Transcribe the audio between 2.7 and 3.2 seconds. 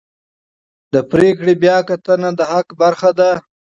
برخه